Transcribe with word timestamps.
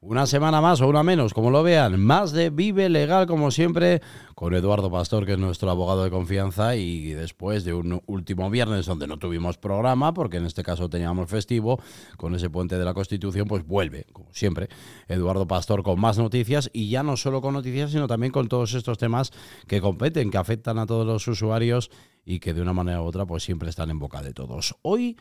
Una 0.00 0.26
semana 0.26 0.60
más 0.60 0.82
o 0.82 0.88
una 0.88 1.02
menos, 1.02 1.32
como 1.32 1.50
lo 1.50 1.62
vean. 1.62 1.98
Más 1.98 2.30
de 2.30 2.50
Vive 2.50 2.90
Legal, 2.90 3.26
como 3.26 3.50
siempre, 3.50 4.02
con 4.34 4.52
Eduardo 4.54 4.90
Pastor, 4.90 5.24
que 5.24 5.32
es 5.32 5.38
nuestro 5.38 5.70
abogado 5.70 6.04
de 6.04 6.10
confianza. 6.10 6.76
Y 6.76 7.12
después 7.12 7.64
de 7.64 7.72
un 7.72 8.02
último 8.04 8.50
viernes 8.50 8.84
donde 8.84 9.06
no 9.06 9.18
tuvimos 9.18 9.56
programa, 9.56 10.12
porque 10.12 10.36
en 10.36 10.44
este 10.44 10.62
caso 10.62 10.90
teníamos 10.90 11.30
festivo, 11.30 11.80
con 12.18 12.34
ese 12.34 12.50
puente 12.50 12.76
de 12.76 12.84
la 12.84 12.92
Constitución, 12.92 13.48
pues 13.48 13.66
vuelve, 13.66 14.04
como 14.12 14.32
siempre, 14.34 14.68
Eduardo 15.08 15.48
Pastor 15.48 15.82
con 15.82 15.98
más 15.98 16.18
noticias. 16.18 16.68
Y 16.74 16.90
ya 16.90 17.02
no 17.02 17.16
solo 17.16 17.40
con 17.40 17.54
noticias, 17.54 17.90
sino 17.90 18.06
también 18.06 18.32
con 18.32 18.48
todos 18.48 18.74
estos 18.74 18.98
temas 18.98 19.32
que 19.66 19.80
competen, 19.80 20.30
que 20.30 20.36
afectan 20.36 20.78
a 20.78 20.84
todos 20.84 21.06
los 21.06 21.26
usuarios 21.26 21.90
y 22.22 22.38
que 22.38 22.52
de 22.52 22.60
una 22.60 22.74
manera 22.74 23.00
u 23.00 23.06
otra, 23.06 23.24
pues 23.24 23.44
siempre 23.44 23.70
están 23.70 23.88
en 23.88 23.98
boca 23.98 24.20
de 24.20 24.34
todos. 24.34 24.76
Hoy, 24.82 25.16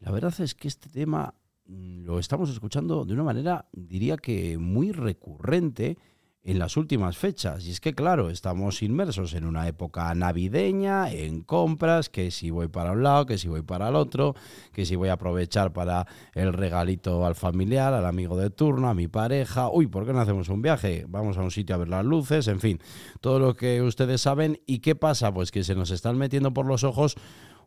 la 0.00 0.10
verdad 0.10 0.34
es 0.40 0.56
que 0.56 0.66
este 0.66 0.90
tema 0.90 1.34
lo 1.66 2.18
estamos 2.18 2.50
escuchando 2.50 3.04
de 3.04 3.14
una 3.14 3.22
manera, 3.22 3.66
diría 3.72 4.16
que 4.16 4.58
muy 4.58 4.92
recurrente 4.92 5.96
en 6.44 6.58
las 6.58 6.76
últimas 6.76 7.16
fechas. 7.16 7.66
Y 7.66 7.70
es 7.70 7.80
que, 7.80 7.94
claro, 7.94 8.28
estamos 8.28 8.82
inmersos 8.82 9.34
en 9.34 9.44
una 9.44 9.68
época 9.68 10.12
navideña, 10.14 11.10
en 11.10 11.42
compras, 11.42 12.08
que 12.08 12.30
si 12.30 12.50
voy 12.50 12.68
para 12.68 12.92
un 12.92 13.02
lado, 13.02 13.26
que 13.26 13.38
si 13.38 13.48
voy 13.48 13.62
para 13.62 13.88
el 13.88 13.94
otro, 13.94 14.34
que 14.72 14.84
si 14.84 14.96
voy 14.96 15.08
a 15.08 15.14
aprovechar 15.14 15.72
para 15.72 16.06
el 16.34 16.52
regalito 16.52 17.24
al 17.24 17.36
familiar, 17.36 17.94
al 17.94 18.06
amigo 18.06 18.36
de 18.36 18.50
turno, 18.50 18.88
a 18.88 18.94
mi 18.94 19.06
pareja. 19.08 19.68
Uy, 19.70 19.86
¿por 19.86 20.04
qué 20.04 20.12
no 20.12 20.20
hacemos 20.20 20.48
un 20.48 20.62
viaje? 20.62 21.04
Vamos 21.08 21.38
a 21.38 21.42
un 21.42 21.50
sitio 21.50 21.76
a 21.76 21.78
ver 21.78 21.88
las 21.88 22.04
luces, 22.04 22.48
en 22.48 22.60
fin, 22.60 22.80
todo 23.20 23.38
lo 23.38 23.54
que 23.54 23.80
ustedes 23.82 24.20
saben. 24.20 24.60
¿Y 24.66 24.80
qué 24.80 24.96
pasa? 24.96 25.32
Pues 25.32 25.52
que 25.52 25.62
se 25.62 25.76
nos 25.76 25.90
están 25.90 26.18
metiendo 26.18 26.52
por 26.52 26.66
los 26.66 26.82
ojos 26.82 27.16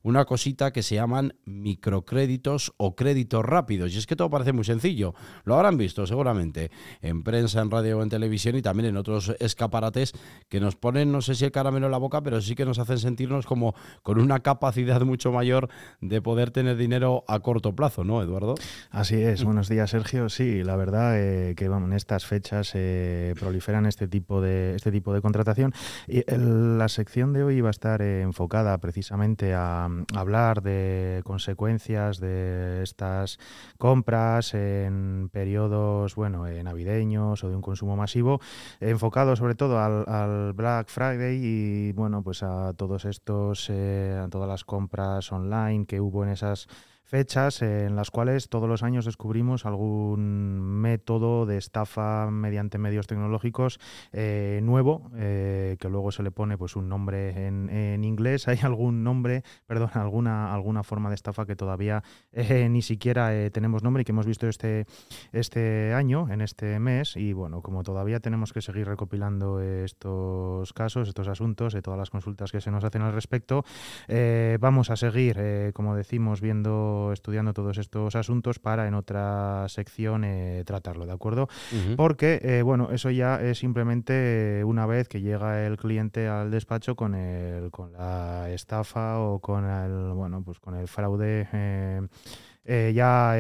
una 0.06 0.26
cosita 0.26 0.72
que 0.72 0.84
se 0.84 0.96
llaman 0.96 1.34
microcréditos 1.46 2.74
o 2.78 2.96
créditos 2.96 3.44
rápidos. 3.44 3.92
Y 3.94 3.98
es 3.98 4.06
que 4.06 4.16
todo 4.16 4.30
parece 4.30 4.54
muy 4.54 4.64
sencillo. 4.64 5.16
Lo 5.46 5.56
habrán 5.56 5.78
visto 5.78 6.06
seguramente 6.06 6.70
en 7.02 7.24
prensa, 7.24 7.60
en 7.62 7.72
radio 7.72 8.04
en 8.04 8.10
televisión 8.10 8.56
y 8.56 8.62
también 8.62 8.90
en 8.90 8.98
otros 8.98 9.34
escaparates 9.40 10.14
que 10.48 10.60
nos 10.60 10.76
ponen, 10.76 11.12
no 11.12 11.22
sé 11.22 11.34
si 11.34 11.44
el 11.44 11.52
caramelo 11.52 11.88
en 11.88 11.92
la 11.92 11.98
boca, 11.98 12.22
pero 12.22 12.40
sí 12.40 12.54
que 12.54 12.66
nos 12.66 12.78
hacen 12.78 13.00
sentirnos 13.00 13.48
como 13.48 13.74
con 14.04 14.20
una 14.20 14.42
capacidad 14.42 15.02
mucho 15.02 15.32
mayor 15.32 15.70
de 16.02 16.22
poder 16.22 16.52
tener 16.52 16.78
dinero 16.78 17.24
a 17.28 17.40
corto 17.40 17.76
plazo, 17.76 18.04
¿no, 18.04 18.22
Eduardo? 18.22 18.54
Así 18.92 19.16
es. 19.16 19.44
Buenos 19.44 19.70
días, 19.70 19.90
Sergio. 19.90 20.30
Sí, 20.30 20.64
la 20.64 20.76
verdad 20.76 21.20
eh, 21.20 21.56
que 21.56 21.66
en 21.66 21.94
estas 21.94 22.28
fechas 22.28 22.74
eh, 22.76 23.34
proliferan 23.40 23.88
este 23.88 24.08
tipo 24.08 24.40
de 24.40 24.76
este 24.76 24.92
tipo 24.92 25.16
de 25.16 25.22
contratación. 25.22 25.74
Y 26.08 26.24
la 26.32 26.90
sección 26.90 27.34
de 27.34 27.44
hoy 27.44 27.62
va 27.62 27.70
a 27.70 27.72
estar 27.72 28.04
eh, 28.04 28.22
enfocada 28.22 28.78
precisamente 28.78 29.56
a 29.56 29.90
hablar 30.14 30.62
de 30.62 31.22
consecuencias 31.24 32.20
de 32.20 32.84
estas 32.84 33.40
compras 33.78 34.54
en 34.54 35.30
periodos 35.32 36.16
bueno, 36.16 36.48
eh, 36.48 36.64
navideños 36.64 37.44
o 37.44 37.50
de 37.50 37.56
un 37.56 37.62
consumo 37.62 37.96
masivo, 37.96 38.40
enfocado 38.80 39.36
sobre 39.36 39.56
todo 39.56 39.80
al, 39.80 40.54
Black 40.54 40.90
Friday 40.90 41.40
y 41.42 41.92
bueno, 41.94 42.24
pues 42.24 42.44
a 42.44 42.74
todos 42.74 43.06
estos, 43.06 43.70
eh, 43.70 44.20
a 44.24 44.28
todas 44.30 44.48
las 44.48 44.64
compras 44.64 45.32
online 45.32 45.86
que 45.86 46.00
hubo 46.02 46.24
en 46.24 46.30
esas 46.30 46.68
fechas 47.06 47.62
en 47.62 47.96
las 47.96 48.12
cuales 48.12 48.50
todos 48.50 48.68
los 48.68 48.84
años 48.84 49.06
descubrimos 49.06 49.66
algún 49.66 50.60
método 50.60 51.46
de 51.46 51.58
estafa 51.58 52.30
mediante 52.32 52.78
medios 52.78 53.08
tecnológicos 53.08 53.80
eh, 54.12 54.60
nuevo, 54.64 55.12
eh, 55.16 55.78
que 55.80 55.90
luego 55.90 56.12
se 56.12 56.24
le 56.24 56.32
pone 56.32 56.58
pues 56.58 56.76
un 56.76 56.90
nombre 56.90 57.48
en, 57.48 58.04
inglés. 58.04 58.48
Hay 58.48 58.60
algún 58.64 59.04
nombre, 59.04 59.44
perdón, 59.68 59.92
alguna, 59.94 60.54
alguna 60.54 60.84
forma 60.84 61.10
de 61.10 61.16
estafa 61.16 61.46
que 61.46 61.56
todavía 61.56 62.04
eh, 62.32 62.68
ni 62.70 62.82
siquiera 62.82 63.32
tenemos 63.52 63.84
nombre 63.84 64.02
y 64.02 64.06
que 64.06 64.12
hemos 64.12 64.26
visto 64.26 64.48
este, 64.48 64.86
este 65.32 65.94
año, 65.94 66.28
en 66.30 66.42
este 66.42 66.80
mes. 66.80 67.16
Y 67.16 67.34
bueno, 67.34 67.62
como 67.62 67.84
todavía 67.84 68.20
tenemos 68.20 68.52
que 68.52 68.62
seguir 68.62 68.88
recopilando 68.88 69.62
estos 69.62 70.74
casos, 70.74 71.08
estos 71.08 71.28
asuntos, 71.28 71.74
de 71.74 71.82
todas 71.82 72.00
las 72.00 72.10
consultas 72.10 72.52
que 72.52 72.62
se 72.62 72.72
nos 72.72 72.84
hacen 72.84 73.04
al 73.04 73.14
respecto, 73.14 73.64
vamos 74.60 74.90
a 74.90 74.96
seguir, 74.96 75.72
como 75.74 75.96
decimos, 75.96 76.42
viendo 76.42 77.05
estudiando 77.14 77.54
todos 77.54 77.78
estos 77.78 78.16
asuntos 78.16 78.60
para 78.60 78.88
en 78.88 78.94
otra 78.94 79.66
sección 79.70 80.24
eh, 80.24 80.64
tratarlo, 80.66 81.06
¿de 81.06 81.12
acuerdo? 81.14 81.48
Porque, 81.96 82.40
eh, 82.44 82.62
bueno, 82.62 82.90
eso 82.92 83.10
ya 83.10 83.42
es 83.42 83.60
simplemente 83.60 84.64
una 84.66 84.86
vez 84.86 85.08
que 85.08 85.22
llega 85.22 85.66
el 85.66 85.78
cliente 85.78 86.28
al 86.28 86.52
despacho 86.52 86.96
con, 86.96 87.16
el, 87.16 87.72
con 87.72 87.94
la 87.94 88.50
estafa 88.52 89.20
o 89.20 89.40
con 89.40 89.66
el, 89.66 90.14
bueno, 90.14 90.44
pues 90.44 90.60
con 90.60 90.76
el 90.76 90.88
fraude 90.88 91.48
eh, 92.68 92.92
ya 92.96 93.36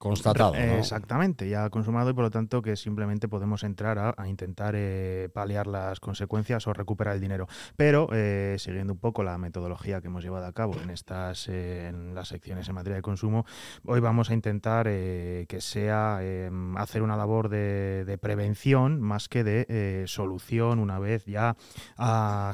Constatado. 0.00 0.54
Exactamente, 0.54 1.46
ya 1.46 1.68
consumado 1.68 2.08
y 2.08 2.14
por 2.14 2.24
lo 2.24 2.30
tanto 2.30 2.62
que 2.62 2.74
simplemente 2.74 3.28
podemos 3.28 3.62
entrar 3.64 4.14
a, 4.16 4.28
intentar 4.28 4.72
eh, 4.74 5.28
paliar 5.34 5.66
las 5.66 6.00
consecuencias 6.00 6.66
o 6.66 6.72
recuperar 6.72 7.16
el 7.16 7.20
dinero. 7.20 7.48
Pero 7.76 8.08
eh, 8.10 8.56
siguiendo 8.58 8.94
un 8.94 8.98
poco 8.98 9.22
la 9.22 9.36
metodología 9.36 10.00
que 10.00 10.06
hemos 10.06 10.24
llevado 10.24 10.46
a 10.46 10.54
cabo 10.54 10.72
en 10.82 10.88
estas 10.88 11.48
eh, 11.50 11.88
en 11.88 12.14
las 12.14 12.28
secciones 12.28 12.66
en 12.70 12.76
materia 12.76 12.96
de 12.96 13.02
consumo, 13.02 13.44
hoy 13.84 14.00
vamos 14.00 14.30
a 14.30 14.32
intentar 14.32 14.86
que 14.86 15.58
sea 15.58 16.20
em, 16.22 16.78
hacer 16.78 17.02
una 17.02 17.18
labor 17.18 17.50
de, 17.50 18.18
prevención 18.22 19.02
más 19.02 19.28
que 19.28 19.44
de 19.44 20.04
solución 20.06 20.78
una 20.78 20.98
vez 20.98 21.26
ya 21.26 21.56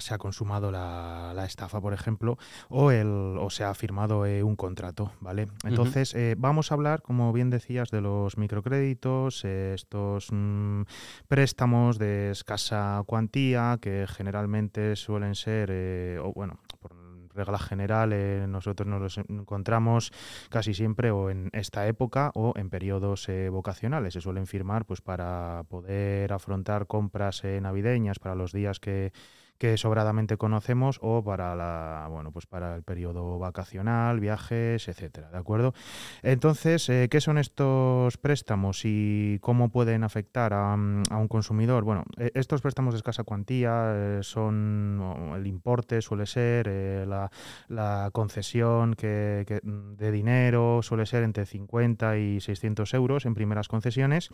se 0.01 0.15
ha 0.15 0.19
consumado 0.19 0.73
la, 0.73 1.45
estafa, 1.47 1.81
por 1.81 1.95
ejemplo, 1.95 2.39
o, 2.69 2.91
el, 2.91 3.37
o 3.39 3.51
se 3.51 3.63
ha 3.63 3.73
firmado 3.75 4.23
un 4.23 4.57
contrato, 4.57 5.13
¿vale? 5.21 5.47
Entonces 5.63 6.17
vamos 6.39 6.73
a 6.73 6.75
hablar 6.75 7.03
como 7.03 7.36
bien 7.37 7.51
decías, 7.51 7.91
de 7.91 8.01
los 8.01 8.39
microcréditos, 8.39 9.45
estos 9.45 10.29
mm, 10.33 10.83
préstamos 11.29 11.99
de 11.99 12.31
escasa 12.31 13.03
cuantía 13.07 13.79
que 13.81 14.07
generalmente 14.09 14.97
suelen 14.97 15.35
ser, 15.35 15.69
eh, 15.71 16.19
o 16.21 16.33
bueno, 16.33 16.59
por 16.81 16.97
regla 17.35 17.59
general, 17.59 18.15
eh, 18.15 18.47
nosotros 18.49 18.89
nos 18.89 19.03
los 19.03 19.19
encontramos 19.19 20.11
casi 20.49 20.73
siempre 20.73 21.11
o 21.11 21.29
en 21.29 21.51
esta 21.53 21.87
época 21.87 22.31
o 22.35 22.55
en 22.57 22.71
periodos 22.71 23.29
eh, 23.29 23.51
vocacionales. 23.51 24.15
Se 24.15 24.23
suelen 24.23 24.47
firmar 24.47 24.87
pues 24.87 25.03
para 25.03 25.65
poder 25.69 26.33
afrontar 26.33 26.87
compras 26.87 27.43
navideñas 27.45 28.19
para 28.19 28.35
los 28.35 28.53
días 28.53 28.81
que 28.81 29.13
que 29.59 29.77
sobradamente 29.77 30.37
conocemos 30.37 30.99
o 31.03 31.23
para 31.23 31.55
la 31.57 32.07
bueno 32.11 32.31
pues 32.33 32.47
para 32.47 32.77
el 32.77 32.83
periodo 32.83 33.39
vacacional, 33.39 34.21
viajes, 34.21 34.89
etcétera, 34.89 35.31
¿de 35.31 35.39
acuerdo? 35.39 35.75
Entonces, 36.23 36.89
eh, 36.89 37.09
¿qué 37.11 37.21
son 37.21 37.39
estos 37.39 38.17
préstamos 38.19 38.83
y 38.85 39.39
cómo 39.41 39.71
pueden 39.71 40.05
afectar 40.05 40.53
a, 40.53 40.77
mm, 40.77 41.03
un 41.11 41.29
consumidor? 41.29 41.85
Bueno, 41.85 42.05
e, 42.19 42.31
estos 42.35 42.61
préstamos 42.61 42.95
de 42.95 42.99
escasa 42.99 43.25
cuantía 43.25 43.93
eh, 43.95 44.19
son 44.23 45.33
el 45.37 45.47
importe 45.47 46.03
suele 46.03 46.27
ser 46.27 46.67
eh, 46.69 47.07
la, 47.07 48.11
concesión 48.13 48.95
que, 48.95 49.61
mm, 49.63 49.97
de 49.97 50.11
dinero 50.11 50.81
suele 50.83 51.07
ser 51.07 51.23
entre 51.23 51.47
50 51.47 52.19
y 52.19 52.41
600 52.41 52.95
euros 52.95 53.27
en 53.27 53.35
primeras 53.35 53.69
concesiones 53.69 54.31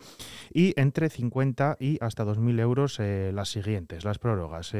y 0.53 0.73
entre 0.79 1.09
50 1.09 1.77
y 1.79 1.97
hasta 2.01 2.23
2.000 2.25 2.59
euros 2.59 2.99
las 2.99 3.49
siguientes, 3.49 4.05
las 4.05 4.19
prórrogas. 4.19 4.73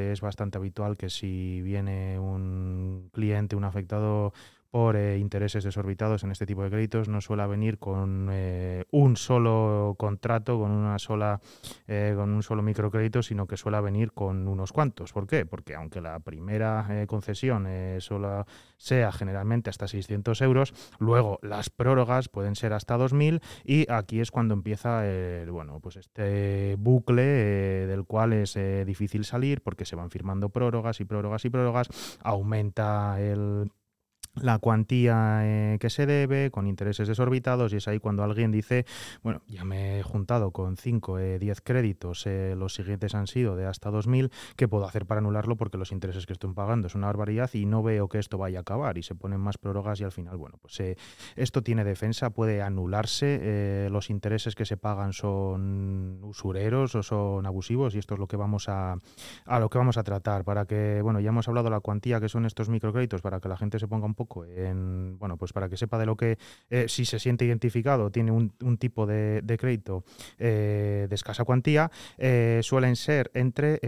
Habitual 0.57 0.97
que 0.97 1.09
si 1.09 1.61
viene 1.61 2.19
un 2.19 3.09
cliente, 3.13 3.55
un 3.55 3.63
afectado 3.63 4.33
por 4.73 4.95
eh, 4.95 5.19
intereses 5.19 5.63
desorbitados 5.63 6.23
en 6.23 6.31
este 6.31 6.47
tipo 6.47 6.63
de 6.63 6.71
créditos 6.71 7.07
no 7.07 7.21
suele 7.21 7.45
venir 7.45 7.77
con 7.77 8.27
eh, 8.31 8.85
un 8.89 9.17
solo 9.17 9.93
contrato, 9.99 10.57
con 10.57 10.71
una 10.71 10.97
sola, 10.97 11.39
eh, 11.85 12.13
con 12.15 12.31
un 12.31 12.41
solo 12.41 12.63
microcrédito, 12.63 13.21
sino 13.21 13.45
que 13.45 13.55
suele 13.55 13.79
venir 13.81 14.13
con 14.13 14.47
unos 14.47 14.73
cuantos. 14.73 15.13
¿Por 15.13 15.27
qué? 15.27 15.45
Porque 15.45 15.75
aunque 15.75 16.01
la 16.01 16.19
primera 16.21 17.05
concesión 17.05 17.67
solo 17.99 18.47
sea 18.77 19.11
generalmente 19.11 19.69
hasta 19.69 19.87
600 19.87 20.41
euros, 20.41 20.73
luego 20.97 21.37
las 21.43 21.69
prórrogas 21.69 22.27
pueden 22.27 22.55
ser 22.55 22.73
hasta 22.73 22.97
2.000 22.97 23.41
y 23.63 23.85
aquí 23.91 24.21
es 24.21 24.31
cuando 24.31 24.55
empieza 24.55 25.07
el, 25.07 25.51
bueno, 25.51 25.81
pues 25.81 25.97
este 25.97 26.77
bucle 26.79 27.21
del 27.21 28.05
cual 28.05 28.33
es 28.33 28.57
difícil 28.87 29.23
salir 29.23 29.61
porque 29.61 29.85
se 29.85 29.95
van 29.95 30.09
firmando 30.09 30.49
prórrogas 30.49 30.99
y 30.99 31.05
prórrogas 31.05 31.45
y 31.45 31.51
prórrogas, 31.51 31.89
aumenta 32.23 33.21
el 33.21 33.69
la 34.35 34.57
cuantía 34.57 35.41
eh, 35.43 35.77
que 35.79 35.89
se 35.89 36.05
debe, 36.05 36.49
con 36.49 36.65
intereses 36.65 37.07
desorbitados, 37.07 37.71
y 37.73 37.77
es 37.77 37.87
ahí 37.87 37.99
cuando 37.99 38.23
alguien 38.23 38.51
dice, 38.51 38.85
bueno, 39.21 39.41
ya 39.47 39.63
me 39.63 39.99
he 39.99 40.03
juntado 40.03 40.51
con 40.51 40.75
5, 40.77 41.17
10 41.17 41.57
eh, 41.57 41.61
créditos, 41.63 42.25
eh, 42.25 42.55
los 42.57 42.73
siguientes 42.73 43.13
han 43.13 43.27
sido 43.27 43.55
de 43.55 43.67
hasta 43.67 43.91
2.000, 43.91 44.31
¿qué 44.55 44.67
puedo 44.67 44.85
hacer 44.85 45.05
para 45.05 45.19
anularlo? 45.19 45.55
Porque 45.55 45.77
los 45.77 45.91
intereses 45.91 46.25
que 46.25 46.33
estoy 46.33 46.51
pagando 46.53 46.87
es 46.87 46.95
una 46.95 47.07
barbaridad 47.07 47.49
y 47.53 47.65
no 47.65 47.83
veo 47.83 48.09
que 48.09 48.19
esto 48.19 48.37
vaya 48.37 48.59
a 48.59 48.61
acabar, 48.61 48.97
y 48.97 49.03
se 49.03 49.13
ponen 49.13 49.39
más 49.39 49.57
prórrogas 49.57 50.01
y 50.01 50.03
al 50.03 50.11
final, 50.11 50.37
bueno, 50.37 50.57
pues 50.61 50.81
esto 51.35 51.61
tiene 51.61 51.83
defensa, 51.83 52.31
puede 52.31 52.61
anularse, 52.61 53.87
los 53.91 54.09
intereses 54.09 54.55
que 54.55 54.65
se 54.65 54.77
pagan 54.77 55.13
son 55.13 56.19
usureros 56.23 56.95
o 56.95 57.03
son 57.03 57.45
abusivos, 57.45 57.93
y 57.93 57.99
esto 57.99 58.15
es 58.15 58.19
lo 58.19 58.27
que 58.27 58.37
vamos 58.37 58.67
a, 58.67 58.97
a 59.45 59.59
lo 59.59 59.69
que 59.69 59.77
vamos 59.77 59.97
a 59.97 60.03
tratar, 60.03 60.43
para 60.43 60.65
que, 60.65 61.01
bueno, 61.03 61.19
ya 61.19 61.29
hemos 61.29 61.47
hablado 61.47 61.65
de 61.65 61.71
la 61.71 61.79
cuantía 61.81 62.19
que 62.19 62.29
son 62.29 62.45
estos 62.45 62.69
microcréditos, 62.69 63.21
para 63.21 63.39
que 63.39 63.47
la 63.47 63.57
gente 63.57 63.77
se 63.77 63.87
ponga 63.87 64.05
un 64.05 64.15
poco 64.15 64.22
en, 64.55 65.17
bueno, 65.19 65.37
pues 65.37 65.53
para 65.53 65.69
que 65.69 65.77
sepa 65.77 65.97
de 65.97 66.05
lo 66.05 66.15
que, 66.15 66.37
eh, 66.69 66.85
si 66.87 67.05
se 67.05 67.19
siente 67.19 67.45
identificado, 67.45 68.09
tiene 68.09 68.31
un, 68.31 68.77
tipo 68.77 69.05
de, 69.05 69.57
crédito 69.59 70.03
eh, 70.39 71.07
de 71.09 71.15
escasa 71.15 71.43
cuantía, 71.43 71.91
eh, 72.17 72.59
suelen 72.63 72.95
ser 72.95 73.31
entre, 73.33 73.79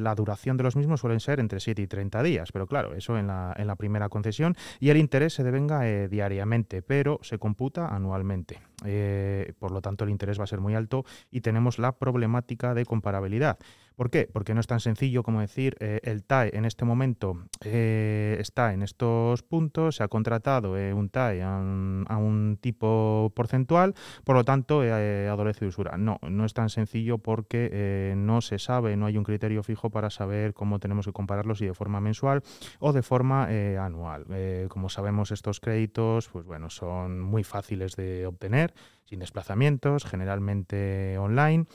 la 0.00 0.14
duración 0.14 0.56
de 0.56 0.64
los 0.64 0.76
mismos 0.76 1.00
suelen 1.00 1.20
ser 1.20 1.40
entre 1.40 1.60
7 1.60 1.82
y 1.82 1.86
30 1.86 2.22
días, 2.22 2.52
pero 2.52 2.66
claro, 2.66 2.94
eso 2.94 3.16
en 3.18 3.26
la, 3.26 3.54
en 3.56 3.66
la 3.66 3.76
primera 3.76 4.08
concesión, 4.08 4.56
y 4.80 4.90
el 4.90 4.96
interés 4.96 5.34
se 5.34 5.44
devenga 5.44 5.82
diariamente, 6.08 6.82
pero 6.82 7.20
se 7.22 7.38
computa 7.38 7.88
anualmente. 7.88 8.58
por 9.58 9.70
lo 9.70 9.80
tanto, 9.80 10.04
el 10.04 10.10
interés 10.10 10.38
va 10.38 10.44
a 10.44 10.48
ser 10.48 10.60
muy 10.60 10.74
alto 10.74 11.04
y 11.30 11.40
tenemos 11.40 11.78
la 11.78 11.92
problemática 11.92 12.74
de 12.74 12.84
comparabilidad. 12.84 13.58
¿Por 13.96 14.10
qué? 14.10 14.28
Porque 14.32 14.54
no 14.54 14.60
es 14.60 14.66
tan 14.66 14.80
sencillo 14.80 15.22
como 15.22 15.40
decir 15.40 15.76
eh, 15.78 16.00
el 16.02 16.24
TAE 16.24 16.56
en 16.56 16.64
este 16.64 16.84
momento 16.84 17.44
eh, 17.64 18.36
está 18.40 18.72
en 18.72 18.82
estos 18.82 19.42
puntos, 19.42 19.96
se 19.96 20.02
ha 20.02 20.08
contratado 20.08 20.76
eh, 20.76 20.92
un 20.92 21.10
TAE 21.10 21.42
a 21.42 21.56
un, 21.56 22.58
tipo 22.60 23.32
porcentual, 23.36 23.94
por 24.24 24.36
lo 24.36 24.44
tanto 24.44 24.80
adolece 24.80 25.64
de 25.64 25.68
usura. 25.68 25.96
No, 25.96 26.18
no 26.22 26.44
es 26.44 26.54
tan 26.54 26.70
sencillo 26.70 27.18
porque 27.18 28.14
no 28.16 28.40
se 28.40 28.58
sabe, 28.58 28.96
no 28.96 29.06
hay 29.06 29.16
un 29.16 29.24
criterio 29.24 29.62
fijo 29.62 29.90
para 29.90 30.10
saber 30.10 30.54
cómo 30.54 30.78
tenemos 30.78 31.06
que 31.06 31.12
compararlos 31.12 31.58
si 31.58 31.66
de 31.66 31.74
forma 31.74 32.00
mensual 32.00 32.42
o 32.78 32.92
de 32.92 33.02
forma 33.02 33.48
anual. 33.78 34.26
como 34.68 34.88
sabemos, 34.88 35.30
estos 35.30 35.60
créditos 35.60 36.28
pues 36.28 36.44
bueno, 36.44 36.70
son 36.70 37.20
muy 37.20 37.44
fáciles 37.44 37.96
de 37.96 38.26
obtener 38.26 38.74
sin 39.04 39.20
desplazamientos, 39.20 40.04
generalmente 40.04 41.18
online. 41.18 41.66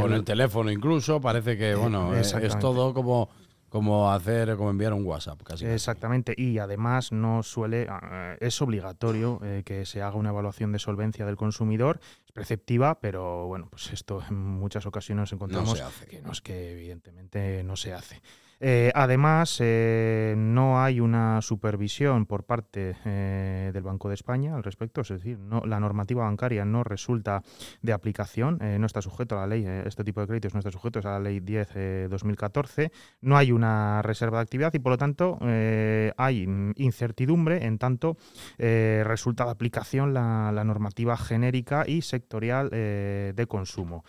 Con 0.00 0.12
el 0.12 0.24
teléfono 0.24 0.70
incluso, 0.70 1.15
parece 1.20 1.56
que 1.56 1.74
bueno, 1.74 2.14
es 2.14 2.58
todo 2.58 2.94
como 2.94 3.28
como 3.68 4.10
hacer, 4.10 4.56
como 4.56 4.70
enviar 4.70 4.92
un 4.92 5.04
WhatsApp, 5.04 5.42
casi. 5.42 5.66
Exactamente, 5.66 6.34
y 6.36 6.58
además 6.58 7.12
no 7.12 7.42
suele, 7.42 7.86
ah, 7.90 8.36
es 8.40 8.62
obligatorio 8.62 9.40
eh, 9.42 9.62
que 9.64 9.84
se 9.84 10.02
haga 10.02 10.16
una 10.16 10.30
evaluación 10.30 10.72
de 10.72 10.78
solvencia 10.78 11.26
del 11.26 11.36
consumidor, 11.36 12.00
es 12.24 12.32
preceptiva, 12.32 13.00
pero 13.00 13.46
bueno, 13.46 13.68
pues 13.70 13.92
esto 13.92 14.22
en 14.28 14.36
muchas 14.36 14.86
ocasiones 14.86 15.32
encontramos 15.32 15.82
que 16.08 16.22
no 16.22 16.32
es 16.32 16.40
que 16.40 16.72
evidentemente 16.72 17.62
no 17.64 17.76
se 17.76 17.92
hace. 17.92 18.22
Eh, 18.58 18.90
además, 18.94 19.58
eh, 19.60 20.34
no 20.36 20.82
hay 20.82 21.00
una 21.00 21.42
supervisión 21.42 22.24
por 22.24 22.44
parte 22.44 22.96
eh, 23.04 23.70
del 23.72 23.82
Banco 23.82 24.08
de 24.08 24.14
España 24.14 24.54
al 24.54 24.62
respecto, 24.62 25.02
es 25.02 25.08
decir, 25.08 25.38
no, 25.38 25.62
la 25.66 25.78
normativa 25.78 26.24
bancaria 26.24 26.64
no 26.64 26.82
resulta 26.82 27.42
de 27.82 27.92
aplicación, 27.92 28.58
no 28.58 28.86
está 28.86 29.02
sujeto 29.02 29.36
a 29.36 29.42
la 29.42 29.46
ley, 29.46 29.66
este 29.84 30.04
tipo 30.04 30.20
de 30.20 30.26
créditos 30.26 30.54
no 30.54 30.60
está 30.60 30.70
sujeto 30.70 31.00
a 31.00 31.02
la 31.02 31.20
ley 31.20 31.40
10-2014, 31.40 32.90
no 33.20 33.36
hay 33.36 33.52
una 33.52 34.00
reserva 34.02 34.38
de 34.38 34.42
actividad 34.42 34.72
y 34.74 34.78
por 34.78 34.92
lo 34.92 34.98
tanto 34.98 35.38
hay 35.40 36.46
incertidumbre 36.76 37.64
en 37.66 37.78
tanto 37.78 38.16
resulta 38.58 39.44
de 39.44 39.50
aplicación 39.50 40.14
la 40.14 40.64
normativa 40.64 41.16
genérica 41.16 41.84
y 41.86 42.02
sectorial 42.02 42.70
de 42.70 43.46
consumo. 43.48 44.04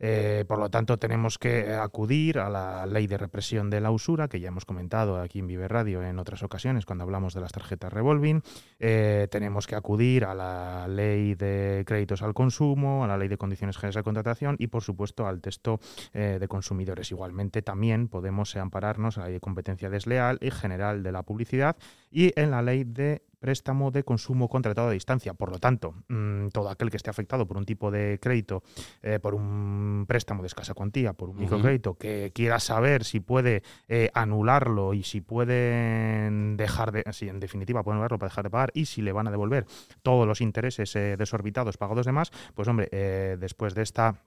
Eh, 0.00 0.46
por 0.48 0.58
lo 0.58 0.70
tanto, 0.70 0.96
tenemos 0.96 1.38
que 1.38 1.74
acudir 1.74 2.38
a 2.38 2.48
la 2.48 2.86
ley 2.86 3.06
de 3.06 3.18
represión 3.18 3.68
de 3.68 3.80
la 3.80 3.90
usura, 3.90 4.28
que 4.28 4.40
ya 4.40 4.48
hemos 4.48 4.64
comentado 4.64 5.20
aquí 5.20 5.40
en 5.40 5.46
Vive 5.46 5.68
Radio 5.68 6.02
en 6.02 6.18
otras 6.18 6.42
ocasiones 6.42 6.86
cuando 6.86 7.04
hablamos 7.04 7.34
de 7.34 7.42
las 7.42 7.52
tarjetas 7.52 7.92
revolving. 7.92 8.42
Eh, 8.78 9.28
tenemos 9.30 9.66
que 9.66 9.76
acudir 9.76 10.24
a 10.24 10.34
la 10.34 10.88
ley 10.88 11.34
de 11.34 11.84
créditos 11.86 12.22
al 12.22 12.32
consumo, 12.32 13.04
a 13.04 13.06
la 13.06 13.18
ley 13.18 13.28
de 13.28 13.36
condiciones 13.36 13.76
generales 13.76 13.96
de 13.96 14.02
contratación 14.02 14.56
y, 14.58 14.68
por 14.68 14.82
supuesto, 14.82 15.26
al 15.26 15.42
texto 15.42 15.80
eh, 16.14 16.38
de 16.40 16.48
consumidores. 16.48 17.10
Igualmente, 17.10 17.60
también 17.60 18.08
podemos 18.08 18.56
ampararnos 18.56 19.18
a 19.18 19.20
la 19.20 19.26
ley 19.26 19.34
de 19.34 19.40
competencia 19.40 19.90
desleal 19.90 20.38
y 20.40 20.50
general 20.50 21.02
de 21.02 21.12
la 21.12 21.22
publicidad 21.24 21.76
y 22.10 22.32
en 22.40 22.50
la 22.50 22.62
ley 22.62 22.84
de 22.84 23.22
préstamo 23.40 23.90
de 23.90 24.04
consumo 24.04 24.48
contratado 24.48 24.88
a 24.88 24.92
distancia. 24.92 25.34
Por 25.34 25.50
lo 25.50 25.58
tanto, 25.58 25.94
mm, 26.08 26.48
todo 26.48 26.68
aquel 26.68 26.90
que 26.90 26.98
esté 26.98 27.10
afectado 27.10 27.46
por 27.46 27.56
un 27.56 27.64
tipo 27.64 27.90
de 27.90 28.18
crédito, 28.20 28.62
eh, 29.02 29.18
por 29.18 29.34
un 29.34 30.04
préstamo 30.06 30.42
de 30.42 30.46
escasa 30.46 30.74
cuantía, 30.74 31.14
por 31.14 31.30
un 31.30 31.38
microcrédito, 31.38 31.94
que 31.94 32.30
quiera 32.34 32.60
saber 32.60 33.04
si 33.04 33.20
puede 33.20 33.62
eh, 33.88 34.10
anularlo 34.14 34.94
y 34.94 35.02
si 35.02 35.20
pueden 35.20 36.56
dejar 36.56 36.92
de, 36.92 37.02
si 37.12 37.28
en 37.28 37.40
definitiva 37.40 37.82
pueden 37.82 37.96
anularlo 37.96 38.18
para 38.18 38.28
dejar 38.28 38.44
de 38.44 38.50
pagar 38.50 38.70
y 38.74 38.84
si 38.84 39.02
le 39.02 39.12
van 39.12 39.26
a 39.26 39.30
devolver 39.30 39.66
todos 40.02 40.26
los 40.26 40.40
intereses 40.40 40.94
eh, 40.94 41.16
desorbitados 41.16 41.78
pagados 41.78 42.06
de 42.06 42.12
más, 42.12 42.30
pues 42.54 42.68
hombre, 42.68 42.88
después 43.38 43.74
de 43.74 43.82
esta 43.82 44.22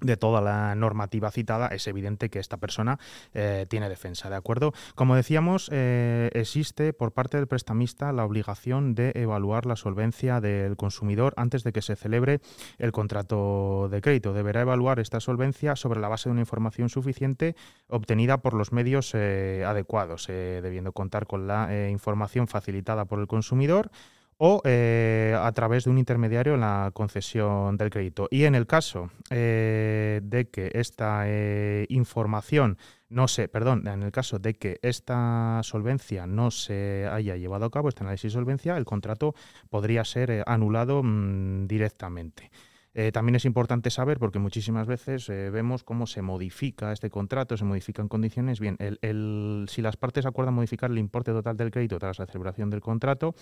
de 0.00 0.16
toda 0.16 0.40
la 0.40 0.74
normativa 0.74 1.30
citada, 1.30 1.68
es 1.68 1.86
evidente 1.86 2.28
que 2.28 2.38
esta 2.38 2.58
persona 2.58 2.98
eh, 3.32 3.66
tiene 3.68 3.88
defensa, 3.88 4.28
¿de 4.28 4.36
acuerdo? 4.36 4.72
Como 4.94 5.16
decíamos, 5.16 5.70
eh, 5.72 6.30
existe 6.34 6.92
por 6.92 7.12
parte 7.12 7.36
del 7.36 7.46
prestamista 7.46 8.12
la 8.12 8.24
obligación 8.24 8.94
de 8.94 9.12
evaluar 9.14 9.66
la 9.66 9.76
solvencia 9.76 10.40
del 10.40 10.76
consumidor 10.76 11.32
antes 11.36 11.64
de 11.64 11.72
que 11.72 11.82
se 11.82 11.96
celebre 11.96 12.40
el 12.78 12.92
contrato 12.92 13.88
de 13.90 14.00
crédito. 14.00 14.32
Deberá 14.32 14.60
evaluar 14.60 15.00
esta 15.00 15.20
solvencia 15.20 15.76
sobre 15.76 16.00
la 16.00 16.08
base 16.08 16.28
de 16.28 16.32
una 16.32 16.40
información 16.40 16.88
suficiente 16.88 17.56
obtenida 17.88 18.38
por 18.38 18.54
los 18.54 18.72
medios 18.72 19.12
eh, 19.14 19.64
adecuados, 19.66 20.26
debiendo 20.26 20.92
contar 20.92 21.26
con 21.26 21.46
la 21.46 21.88
información 21.88 22.48
facilitada 22.48 23.04
por 23.04 23.20
el 23.20 23.26
consumidor 23.26 23.90
o 24.38 24.60
eh, 24.64 25.36
a 25.38 25.50
través 25.52 25.84
de 25.84 25.90
un 25.90 25.98
intermediario 25.98 26.54
en 26.54 26.60
la 26.60 26.90
concesión 26.92 27.76
del 27.76 27.90
crédito. 27.90 28.28
Y 28.30 28.44
en 28.44 28.54
el 28.54 28.66
caso 28.66 29.10
eh, 29.30 30.20
de 30.22 30.48
que 30.48 30.70
esta 30.74 31.24
eh, 31.26 31.86
información 31.88 32.78
no 33.08 33.28
se, 33.28 33.48
perdón, 33.48 33.86
en 33.86 34.02
el 34.02 34.10
caso 34.10 34.38
de 34.38 34.54
que 34.54 34.78
esta 34.82 35.60
solvencia 35.62 36.26
no 36.26 36.50
se 36.50 37.08
haya 37.10 37.36
llevado 37.36 37.66
a 37.66 37.70
cabo, 37.70 37.88
este 37.88 38.02
análisis 38.02 38.32
de 38.32 38.38
solvencia, 38.38 38.76
el 38.76 38.84
contrato 38.84 39.34
podría 39.70 40.04
ser 40.04 40.42
anulado 40.46 41.02
mm, 41.02 41.66
directamente. 41.66 42.50
Eh, 42.94 43.10
también 43.12 43.34
es 43.34 43.44
importante 43.44 43.90
saber, 43.90 44.18
porque 44.18 44.38
muchísimas 44.38 44.86
veces 44.86 45.28
eh, 45.28 45.50
vemos 45.50 45.82
cómo 45.82 46.06
se 46.06 46.22
modifica 46.22 46.92
este 46.92 47.10
contrato, 47.10 47.56
se 47.56 47.64
modifican 47.64 48.08
condiciones. 48.08 48.60
Bien, 48.60 48.76
el, 48.78 49.66
si 49.68 49.82
las 49.82 49.96
partes 49.96 50.26
acuerdan 50.26 50.54
modificar 50.54 50.90
el 50.90 50.98
importe 50.98 51.32
total 51.32 51.56
del 51.56 51.70
crédito 51.70 51.98
tras 51.98 52.18
la 52.18 52.26
celebración 52.26 52.70
del 52.70 52.80
contrato, 52.80 53.34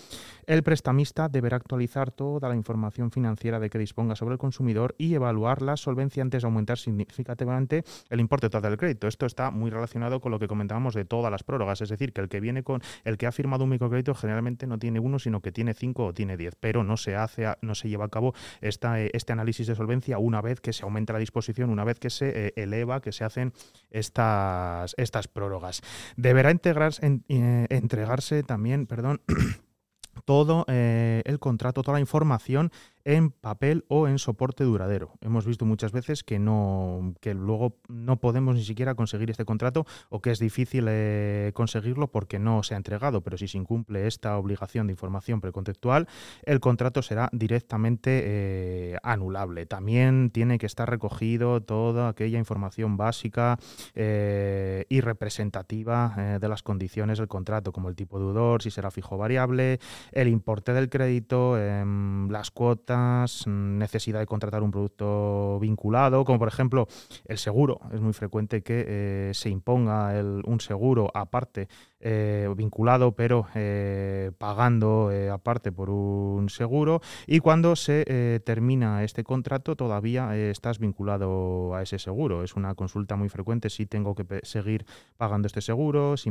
el 0.46 0.62
prestamista 0.62 1.28
deberá 1.28 1.58
actualizar 1.58 2.10
toda 2.10 2.48
la 2.48 2.56
información 2.56 3.10
financiera 3.10 3.60
de 3.60 3.68
que 3.68 3.78
disponga 3.78 4.16
sobre 4.16 4.32
el 4.32 4.38
consumidor 4.38 4.94
y 4.96 5.14
evaluar 5.14 5.60
la 5.60 5.76
solvencia 5.76 6.22
antes 6.22 6.42
de 6.42 6.46
aumentar 6.46 6.78
significativamente 6.78 7.84
el 8.08 8.20
importe 8.20 8.48
total 8.48 8.70
del 8.70 8.78
crédito. 8.78 9.06
Esto 9.06 9.26
está 9.26 9.50
muy 9.50 9.70
relacionado 9.70 10.20
con 10.20 10.32
lo 10.32 10.38
que 10.38 10.48
comentábamos 10.48 10.94
de 10.94 11.04
todas 11.04 11.30
las 11.30 11.42
prórrogas, 11.42 11.82
es 11.82 11.90
decir, 11.90 12.12
que 12.12 12.22
el 12.22 12.28
que 12.28 12.40
viene 12.40 12.62
con 12.62 12.80
el 13.04 13.18
que 13.18 13.26
ha 13.26 13.32
firmado 13.32 13.64
un 13.64 13.70
microcrédito 13.70 14.14
generalmente 14.14 14.66
no 14.66 14.78
tiene 14.78 14.98
uno, 14.98 15.18
sino 15.18 15.40
que 15.40 15.52
tiene 15.52 15.74
cinco 15.74 16.06
o 16.06 16.14
tiene 16.14 16.38
diez, 16.38 16.54
pero 16.58 16.84
no 16.84 16.96
se 16.96 17.16
hace, 17.16 17.46
no 17.60 17.74
se 17.74 17.90
lleva 17.90 18.06
a 18.06 18.08
cabo 18.08 18.34
esta, 18.62 18.98
este 19.00 19.32
análisis 19.32 19.41
análisis 19.42 19.66
de 19.66 19.74
solvencia 19.74 20.18
una 20.18 20.40
vez 20.40 20.60
que 20.60 20.72
se 20.72 20.84
aumenta 20.84 21.12
la 21.12 21.18
disposición, 21.18 21.70
una 21.70 21.84
vez 21.84 21.98
que 21.98 22.10
se 22.10 22.46
eh, 22.46 22.52
eleva, 22.56 23.00
que 23.00 23.12
se 23.12 23.24
hacen 23.24 23.52
estas, 23.90 24.94
estas 24.96 25.28
prórrogas. 25.28 25.82
Deberá 26.16 26.50
integrarse, 26.50 27.20
eh, 27.28 27.66
entregarse 27.68 28.44
también, 28.44 28.86
perdón, 28.86 29.20
todo 30.24 30.64
eh, 30.68 31.22
el 31.24 31.40
contrato, 31.40 31.82
toda 31.82 31.96
la 31.96 32.00
información 32.00 32.70
en 33.04 33.30
papel 33.30 33.84
o 33.88 34.08
en 34.08 34.18
soporte 34.18 34.64
duradero. 34.64 35.12
Hemos 35.20 35.46
visto 35.46 35.64
muchas 35.64 35.92
veces 35.92 36.22
que 36.22 36.38
no 36.38 37.14
que 37.20 37.34
luego 37.34 37.76
no 37.88 38.18
podemos 38.20 38.54
ni 38.54 38.64
siquiera 38.64 38.94
conseguir 38.94 39.30
este 39.30 39.44
contrato 39.44 39.86
o 40.08 40.20
que 40.20 40.30
es 40.30 40.38
difícil 40.38 40.86
eh, 40.88 41.52
conseguirlo 41.54 42.08
porque 42.08 42.38
no 42.38 42.62
se 42.62 42.74
ha 42.74 42.76
entregado, 42.76 43.22
pero 43.22 43.36
si 43.36 43.48
se 43.48 43.58
incumple 43.58 44.06
esta 44.06 44.38
obligación 44.38 44.86
de 44.86 44.92
información 44.92 45.40
precontextual, 45.40 46.08
el 46.44 46.60
contrato 46.60 47.02
será 47.02 47.28
directamente 47.32 48.22
eh, 48.24 48.96
anulable. 49.02 49.66
También 49.66 50.30
tiene 50.30 50.58
que 50.58 50.66
estar 50.66 50.88
recogido 50.88 51.60
toda 51.62 52.08
aquella 52.08 52.38
información 52.38 52.96
básica 52.96 53.58
eh, 53.94 54.84
y 54.88 55.00
representativa 55.00 56.38
de 56.40 56.48
las 56.48 56.62
condiciones 56.62 57.18
del 57.18 57.28
contrato, 57.28 57.72
como 57.72 57.88
el 57.88 57.96
tipo 57.96 58.18
de 58.18 58.26
deudor, 58.26 58.62
si 58.62 58.70
será 58.70 58.90
fijo 58.90 59.16
o 59.16 59.18
variable, 59.18 59.80
el 60.12 60.28
importe 60.28 60.72
del 60.72 60.88
crédito, 60.88 61.58
em, 61.58 62.28
las 62.30 62.50
cuotas 62.50 62.91
Mm, 62.96 63.78
necesidad 63.78 64.20
de 64.20 64.26
contratar 64.26 64.62
un 64.62 64.70
producto 64.70 65.58
vinculado, 65.60 66.24
como 66.24 66.38
por 66.38 66.48
ejemplo 66.48 66.86
el 67.26 67.38
seguro. 67.38 67.80
Es 67.92 68.00
muy 68.00 68.12
frecuente 68.12 68.62
que 68.62 68.84
eh, 68.86 69.30
se 69.34 69.48
imponga 69.48 70.12
un 70.44 70.60
seguro 70.60 71.10
aparte 71.14 71.68
eh, 72.00 72.52
vinculado, 72.56 73.12
pero 73.12 73.46
eh, 73.54 74.32
pagando 74.38 75.10
aparte 75.32 75.72
por 75.72 75.90
un 75.90 76.48
seguro. 76.48 77.00
Y 77.26 77.40
cuando 77.40 77.76
se 77.76 78.40
termina 78.44 79.04
este 79.04 79.24
contrato, 79.24 79.76
todavía 79.76 80.36
estás 80.36 80.78
vinculado 80.78 81.74
a 81.74 81.82
ese 81.82 81.98
seguro. 81.98 82.42
Es 82.42 82.54
una 82.54 82.74
consulta 82.74 83.16
muy 83.16 83.28
frecuente 83.28 83.70
si 83.70 83.86
tengo 83.86 84.14
que 84.14 84.40
seguir 84.42 84.84
pagando 85.16 85.46
este 85.46 85.60
seguro, 85.60 86.16
si 86.16 86.30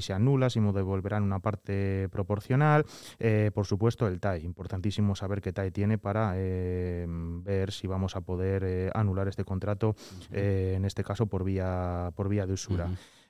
se 0.00 0.12
anula, 0.12 0.50
si 0.50 0.60
me 0.60 0.72
devolverán 0.72 1.22
una 1.22 1.38
parte 1.40 2.08
proporcional. 2.10 2.84
por 3.54 3.66
supuesto, 3.66 4.06
el 4.08 4.20
TAE. 4.20 4.40
Importantísimo 4.40 5.14
saber 5.14 5.40
que 5.40 5.52
TAE 5.52 5.70
tiene 5.70 5.85
para 5.98 6.32
eh, 6.36 7.06
ver 7.08 7.72
si 7.72 7.86
vamos 7.86 8.16
a 8.16 8.20
poder 8.20 8.90
anular 8.94 9.28
este 9.28 9.44
contrato, 9.44 9.94
en 10.30 10.84
este 10.84 11.04
caso 11.04 11.26
por 11.26 11.44
vía, 11.44 12.12
por 12.14 12.28
vía 12.28 12.46
de 12.46 12.52
usura. 12.52 12.88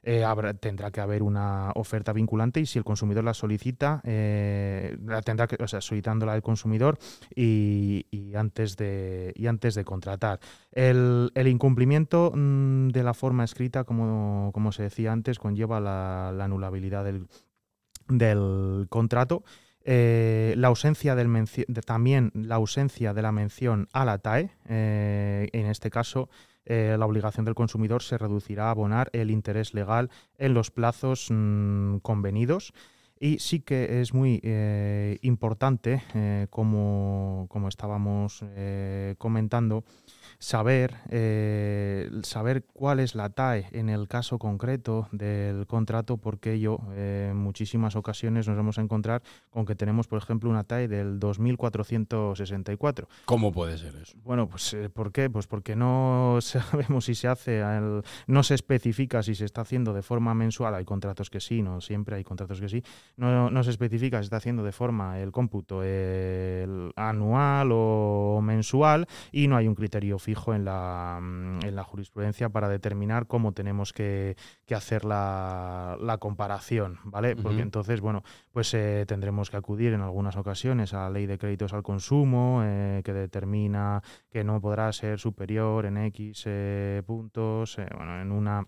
Eh, 0.08 0.24
tendrá 0.60 0.92
que 0.92 1.00
haber 1.00 1.20
una 1.24 1.72
oferta 1.74 2.12
vinculante 2.12 2.60
y 2.60 2.66
si 2.66 2.78
el 2.78 2.84
consumidor 2.84 3.24
la 3.24 3.34
solicita, 3.34 4.00
eh, 4.04 4.96
la 5.04 5.20
tendrá 5.20 5.48
que, 5.48 5.60
o 5.60 5.66
sea, 5.66 5.80
solicitándola 5.80 6.36
el 6.36 6.42
consumidor 6.42 6.96
y, 7.34 8.06
antes, 8.36 8.76
de, 8.76 9.32
y 9.34 9.48
antes 9.48 9.74
de 9.74 9.84
contratar. 9.84 10.38
El, 10.70 11.32
incumplimiento 11.34 12.30
mm, 12.32 12.90
de 12.90 13.02
la 13.02 13.14
forma 13.14 13.42
escrita, 13.42 13.82
como, 13.82 14.52
como, 14.54 14.70
se 14.70 14.84
decía 14.84 15.10
antes, 15.10 15.40
conlleva 15.40 15.80
la, 15.80 16.28
anulabilidad 16.28 17.02
del, 17.02 17.26
del 18.06 18.86
contrato. 18.88 19.42
Eh, 19.88 20.54
la 20.56 20.66
ausencia 20.68 21.14
del 21.14 21.28
también 21.84 22.32
la 22.34 22.56
ausencia 22.56 23.14
de 23.14 23.22
la 23.22 23.30
mención 23.30 23.88
a 23.92 24.04
la 24.04 24.18
TAE, 24.18 24.50
en 24.66 25.66
este 25.66 25.90
caso 25.90 26.28
eh, 26.66 26.96
la 26.98 27.06
obligación 27.06 27.44
del 27.44 27.54
consumidor 27.54 28.02
se 28.02 28.18
reducirá 28.18 28.66
a 28.66 28.70
abonar 28.72 29.08
el 29.12 29.30
interés 29.30 29.72
legal 29.72 30.10
en 30.36 30.52
los 30.52 30.72
plazos 30.72 31.28
mm, 31.30 31.98
convenidos. 31.98 32.72
Y 33.18 33.38
sí 33.38 33.60
que 33.60 34.00
es 34.00 34.12
muy 34.12 34.40
eh, 34.42 35.18
importante, 35.22 36.02
eh, 36.14 36.46
como, 36.50 37.46
como, 37.48 37.68
estábamos 37.68 38.44
comentando, 39.18 39.84
saber, 40.38 40.96
eh, 41.10 42.10
saber 42.22 42.64
cuál 42.72 43.00
es 43.00 43.14
la 43.14 43.30
TAE 43.30 43.66
en 43.72 43.88
el 43.88 44.06
caso 44.08 44.38
concreto 44.38 45.08
del 45.12 45.66
contrato, 45.66 46.18
porque 46.18 46.52
ello 46.54 46.78
eh, 46.92 47.28
en 47.30 47.36
muchísimas 47.36 47.96
ocasiones 47.96 48.46
nos 48.48 48.56
vamos 48.56 48.78
a 48.78 48.82
encontrar 48.82 49.22
con 49.50 49.64
que 49.66 49.74
tenemos, 49.74 50.06
por 50.06 50.18
ejemplo, 50.18 50.50
una 50.50 50.64
TAE 50.64 50.88
del 50.88 51.18
2464. 51.18 53.08
¿Cómo 53.24 53.52
puede 53.52 53.78
ser 53.78 53.96
eso? 53.96 54.16
Bueno, 54.22 54.48
pues 54.48 54.74
eh, 54.74 54.90
¿por 54.90 55.12
qué? 55.12 55.30
Pues 55.30 55.46
porque 55.46 55.76
no 55.76 56.38
sabemos 56.40 57.06
si 57.06 57.14
se 57.14 57.28
hace, 57.28 57.62
no 58.26 58.42
se 58.42 58.54
especifica 58.54 59.22
si 59.22 59.34
se 59.34 59.44
está 59.44 59.60
haciendo 59.62 59.92
de 59.92 60.02
forma 60.02 60.34
mensual, 60.34 60.74
hay 60.74 60.84
contratos 60.84 61.30
que 61.30 61.40
sí, 61.40 61.62
no 61.62 61.80
siempre 61.80 62.16
hay 62.16 62.24
contratos 62.24 62.60
que 62.60 62.68
sí, 62.68 62.82
no, 63.16 63.50
no 63.50 63.62
se 63.62 63.70
especifica 63.70 64.18
si 64.18 64.24
está 64.24 64.36
haciendo 64.36 64.62
de 64.62 64.72
forma 64.72 65.20
el 65.20 65.32
cómputo 65.32 65.82
anual 66.96 67.70
o 67.72 68.40
mensual 68.42 69.06
y 69.32 69.48
no 69.48 69.56
hay 69.56 69.68
un 69.68 69.74
criterio 69.74 70.18
fijo 70.18 70.54
en 70.54 70.64
la, 70.64 71.18
mm, 71.20 71.64
en 71.64 71.76
la 71.76 71.84
jurisprudencia 71.84 72.48
para 72.48 72.68
determinar 72.68 73.26
cómo 73.26 73.52
tenemos 73.52 73.92
que, 73.92 74.36
hacer 74.74 75.04
la, 75.04 75.96
la, 76.00 76.18
comparación, 76.18 76.98
¿vale? 77.04 77.34
Porque 77.34 77.62
entonces, 77.62 78.00
bueno, 78.00 78.22
pues 78.52 78.74
eh, 78.74 79.04
tendremos 79.06 79.50
que 79.50 79.56
acudir 79.56 79.94
en 79.94 80.02
algunas 80.02 80.36
ocasiones 80.36 80.92
a 80.92 81.04
la 81.04 81.10
ley 81.10 81.26
de 81.26 81.38
créditos 81.38 81.72
al 81.72 81.82
consumo, 81.82 82.60
eh, 82.64 83.00
que 83.04 83.12
determina 83.12 84.02
que 84.30 84.44
no 84.44 84.60
podrá 84.60 84.92
ser 84.92 85.18
superior 85.18 85.86
en 85.86 85.96
X 85.98 86.44
eh, 86.46 87.02
puntos, 87.06 87.78
bueno, 87.96 88.20
en 88.20 88.32
una 88.32 88.66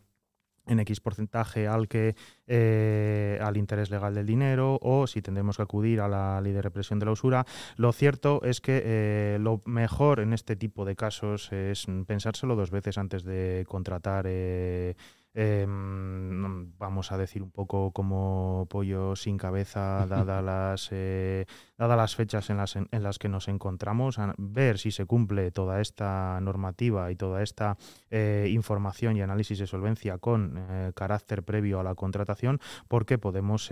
en 0.69 0.81
X 0.81 1.01
porcentaje 1.01 1.67
al 1.67 1.89
que 1.89 2.15
eh, 2.47 3.39
al 3.43 3.57
interés 3.57 3.91
legal 3.91 4.15
del 4.15 4.27
dinero 4.27 4.79
o 4.81 5.07
si 5.07 5.23
tendremos 5.23 5.57
que 5.57 5.63
acudir 5.63 6.01
a 6.01 6.09
la 6.09 6.41
ley 6.41 6.53
de 6.53 6.63
represión 6.63 6.99
de 6.99 7.07
la 7.07 7.13
usura. 7.13 7.47
Lo 7.77 7.93
cierto 7.93 8.43
es 8.43 8.61
que 8.61 8.83
eh, 8.85 9.39
lo 9.41 9.63
mejor 9.65 10.21
en 10.21 10.33
este 10.33 10.57
tipo 10.57 10.85
de 10.85 10.97
casos 10.97 11.53
es 11.53 11.87
pensárselo 12.07 12.57
dos 12.57 12.71
veces 12.71 12.99
antes 12.99 13.25
de 13.25 13.65
contratar 13.69 14.27
eh, 14.29 14.95
Em, 15.41 16.73
vamos 16.79 17.13
a 17.13 17.17
decir 17.17 17.45
un 17.45 17.53
poco 17.53 17.93
como 17.93 18.67
pollo 18.69 19.15
sin 19.15 19.39
cabeza, 19.39 20.05
dadas 20.09 20.43
las, 20.43 20.89
eh, 20.91 21.47
las 21.79 22.17
fechas 22.17 22.51
en 22.51 22.57
las, 22.57 22.75
en, 22.75 22.89
las 22.91 23.21
que 23.21 23.29
nos 23.29 23.47
encontramos, 23.47 24.19
a 24.19 24.35
ver 24.37 24.79
si 24.79 24.91
se 24.91 25.07
cumple 25.07 25.53
toda 25.53 25.81
esta 25.81 26.41
normativa 26.41 27.13
y 27.13 27.15
toda 27.15 27.45
esta 27.45 27.77
eh, 28.11 28.49
información 28.51 29.17
y 29.17 29.23
análisis 29.23 29.61
de 29.61 29.69
solvencia 29.69 30.19
con 30.19 30.57
eh, 30.59 30.91
carácter 30.97 31.45
previo 31.45 31.79
a 31.79 31.85
la 31.85 31.95
contratación, 31.95 32.59
porque 32.89 33.17
podemos 33.19 33.69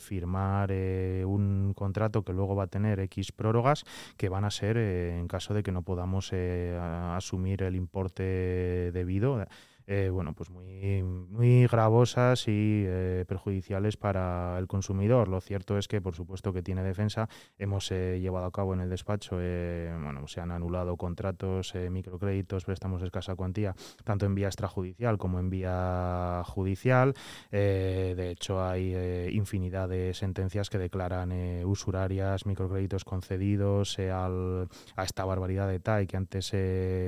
firmar 0.00 0.72
un 0.72 1.72
contrato 1.76 2.24
que 2.24 2.32
luego 2.32 2.56
va 2.56 2.64
a 2.64 2.66
tener 2.66 2.98
X 2.98 3.30
prórrogas 3.30 3.84
que 4.16 4.28
van 4.28 4.44
a 4.44 4.50
ser 4.50 4.76
en 4.76 5.28
caso 5.28 5.54
de 5.54 5.62
que 5.62 5.70
no 5.70 5.82
podamos 5.82 6.32
asumir 6.32 7.62
el 7.62 7.76
importe 7.76 8.90
debido. 8.92 9.46
Eh, 9.86 10.10
bueno, 10.10 10.34
pues 10.34 10.50
muy, 10.50 11.02
muy 11.02 11.66
gravosas 11.66 12.46
y 12.46 12.84
eh, 12.86 13.24
perjudiciales 13.26 13.96
para 13.96 14.58
el 14.58 14.66
consumidor. 14.66 15.28
Lo 15.28 15.40
cierto 15.40 15.78
es 15.78 15.88
que, 15.88 16.00
por 16.00 16.14
supuesto, 16.14 16.52
que 16.52 16.62
tiene 16.62 16.82
defensa. 16.82 17.28
Hemos 17.58 17.90
eh, 17.90 18.20
llevado 18.20 18.46
a 18.46 18.52
cabo 18.52 18.74
en 18.74 18.80
el 18.80 18.90
despacho, 18.90 19.36
bueno, 19.36 20.26
se 20.28 20.40
han 20.40 20.50
anulado 20.50 20.96
contratos, 20.96 21.74
microcréditos, 21.90 22.64
préstamos 22.64 23.00
de 23.00 23.06
escasa 23.06 23.34
cuantía, 23.34 23.74
tanto 24.04 24.26
en 24.26 24.34
vía 24.34 24.46
extrajudicial 24.46 25.18
como 25.18 25.38
en 25.38 25.50
vía 25.50 26.42
judicial. 26.46 27.14
de 27.50 28.30
hecho, 28.30 28.62
hay 28.62 28.94
infinidad 29.32 29.88
de 29.88 30.14
sentencias 30.14 30.70
que 30.70 30.78
declaran 30.78 31.32
usurarias, 31.64 32.46
microcréditos 32.46 33.04
concedidos 33.04 33.98
a 33.98 35.04
esta 35.04 35.24
barbaridad 35.24 35.68
de 35.68 35.80
TAI 35.80 36.06
que 36.06 36.16
antes 36.16 36.52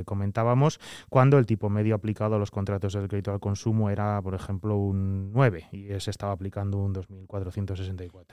comentábamos, 0.04 0.80
cuando 1.08 1.38
el 1.38 1.46
tipo 1.46 1.68
medio 1.70 1.94
aplicado 1.94 2.36
a 2.36 2.38
los 2.38 2.50
contratos 2.50 2.71
contratos 2.72 2.94
del 2.94 3.08
crédito 3.08 3.32
al 3.32 3.40
consumo 3.40 3.90
era, 3.90 4.20
por 4.22 4.34
ejemplo, 4.34 4.76
un 4.76 5.30
9 5.32 5.68
y 5.72 5.88
se 6.00 6.10
estaba 6.10 6.32
aplicando 6.32 6.78
un 6.78 6.94
2.464. 6.94 8.24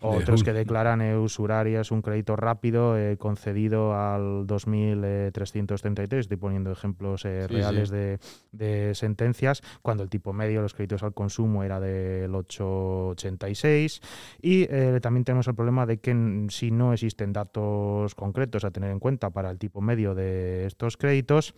Otros 0.00 0.42
que 0.42 0.52
declaran 0.52 1.00
usurarias 1.16 1.92
un 1.92 2.02
crédito 2.02 2.34
rápido 2.34 2.98
eh, 2.98 3.16
concedido 3.16 3.94
al 3.94 4.46
2.333, 4.48 6.18
estoy 6.18 6.36
poniendo 6.36 6.72
ejemplos 6.72 7.24
eh, 7.24 7.46
reales 7.46 7.90
De, 7.90 8.18
de, 8.50 8.94
sentencias, 8.94 9.62
cuando 9.82 10.02
el 10.02 10.10
tipo 10.10 10.32
medio 10.32 10.56
de 10.58 10.62
los 10.62 10.74
créditos 10.74 11.04
al 11.04 11.14
consumo 11.14 11.62
era 11.62 11.78
del 11.78 12.34
886. 12.34 14.00
Y 14.42 14.66
eh, 14.68 14.98
también 15.00 15.24
tenemos 15.24 15.46
el 15.46 15.54
problema 15.54 15.86
de 15.86 15.98
que 15.98 16.46
si 16.50 16.72
no 16.72 16.92
existen 16.92 17.32
datos 17.32 18.14
concretos 18.16 18.64
a 18.64 18.72
tener 18.72 18.90
en 18.90 18.98
cuenta 18.98 19.30
para 19.30 19.50
el 19.50 19.58
tipo 19.58 19.80
medio 19.80 20.14
de 20.14 20.66
estos 20.66 20.96
créditos, 20.96 21.54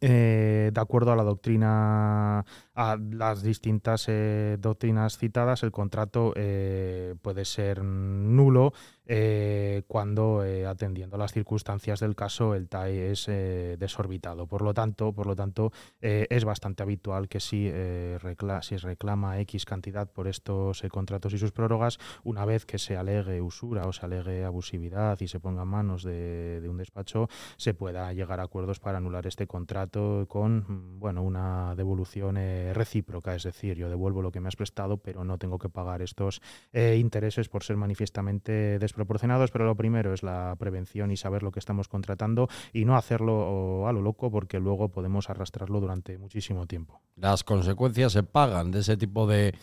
eh, 0.00 0.70
de 0.72 0.80
acuerdo 0.80 1.12
a 1.12 1.16
la 1.16 1.22
doctrina, 1.22 2.44
a 2.74 2.96
las 2.96 3.42
distintas 3.42 4.06
eh, 4.08 4.56
doctrinas 4.58 5.18
citadas, 5.18 5.62
el 5.62 5.72
contrato 5.72 6.32
eh, 6.36 7.14
puede 7.20 7.44
ser 7.44 7.82
nulo 7.84 8.72
eh, 9.04 9.82
cuando 9.88 10.44
eh, 10.44 10.66
atendiendo 10.66 11.16
a 11.16 11.18
las 11.18 11.32
circunstancias 11.32 12.00
del 12.00 12.14
caso 12.14 12.54
el 12.54 12.68
TAE 12.68 13.10
es 13.10 13.26
desorbitado. 13.26 14.46
Por 14.46 14.62
lo 14.62 14.72
tanto, 14.72 15.12
por 15.12 15.26
lo 15.26 15.36
tanto 15.36 15.72
es 16.00 16.44
bastante 16.44 16.82
habitual 16.82 17.28
que 17.28 17.40
si, 17.40 17.70
recla 17.70 18.62
si 18.62 18.76
reclama 18.76 19.38
X 19.40 19.64
cantidad 19.64 20.10
por 20.10 20.28
estos 20.28 20.82
contratos 20.90 21.34
y 21.34 21.38
sus 21.38 21.52
prórrogas, 21.52 21.98
una 22.24 22.44
vez 22.44 22.64
que 22.64 22.78
se 22.78 22.96
alegue 22.96 23.40
usura 23.40 23.86
o 23.86 23.92
se 23.92 24.06
alegue 24.06 24.44
abusividad 24.44 25.20
y 25.20 25.28
se 25.28 25.40
ponga 25.40 25.62
en 25.62 25.68
manos 25.68 26.04
de, 26.04 26.60
de 26.60 26.68
un 26.68 26.78
despacho, 26.78 27.28
se 27.56 27.74
pueda 27.74 28.12
llegar 28.12 28.40
a 28.40 28.44
acuerdos 28.44 28.80
para 28.80 28.98
anular 28.98 29.26
este 29.26 29.46
contrato 29.46 30.26
con 30.28 30.98
bueno, 30.98 31.22
una 31.22 31.74
devolución 31.74 32.36
recíproca, 32.72 33.34
es 33.34 33.42
decir, 33.42 33.76
yo 33.76 33.88
devuelvo 33.88 34.22
lo 34.22 34.30
que 34.30 34.40
me 34.40 34.48
has 34.48 34.56
prestado, 34.56 34.98
pero 34.98 35.24
no 35.24 35.38
tengo 35.38 35.58
que 35.58 35.68
pagar 35.68 36.02
estos 36.02 36.40
intereses 36.72 37.48
por 37.48 37.64
ser 37.64 37.76
manifiestamente 37.76 38.78
proporcionados, 38.92 39.50
pero 39.50 39.64
lo 39.64 39.76
primero 39.76 40.12
es 40.12 40.22
la 40.22 40.54
prevención 40.58 41.10
y 41.10 41.16
saber 41.16 41.42
lo 41.42 41.50
que 41.50 41.58
estamos 41.58 41.88
contratando 41.88 42.48
y 42.72 42.84
no 42.84 42.96
hacerlo 42.96 43.86
a 43.88 43.92
lo 43.92 44.02
loco 44.02 44.30
porque 44.30 44.60
luego 44.60 44.88
podemos 44.88 45.30
arrastrarlo 45.30 45.80
durante 45.80 46.18
muchísimo 46.18 46.66
tiempo. 46.66 47.00
Las 47.16 47.44
consecuencias 47.44 48.12
se 48.12 48.22
pagan 48.22 48.70
de 48.70 48.80
ese 48.80 48.96
tipo 48.96 49.26
de 49.26 49.54